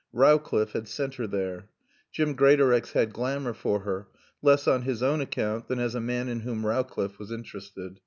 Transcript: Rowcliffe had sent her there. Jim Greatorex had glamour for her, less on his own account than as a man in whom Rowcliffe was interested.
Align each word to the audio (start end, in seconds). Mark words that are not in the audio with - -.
Rowcliffe 0.13 0.71
had 0.71 0.87
sent 0.87 1.13
her 1.17 1.27
there. 1.27 1.69
Jim 2.11 2.33
Greatorex 2.33 2.93
had 2.93 3.13
glamour 3.13 3.53
for 3.53 3.81
her, 3.81 4.07
less 4.41 4.67
on 4.67 4.81
his 4.81 5.03
own 5.03 5.21
account 5.21 5.67
than 5.67 5.77
as 5.77 5.93
a 5.93 6.01
man 6.01 6.27
in 6.27 6.39
whom 6.39 6.65
Rowcliffe 6.65 7.19
was 7.19 7.29
interested. 7.31 7.99